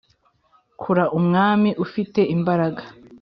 [0.81, 2.83] kura umwami ufite imbaraga.